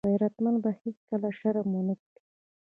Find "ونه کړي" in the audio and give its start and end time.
1.73-2.21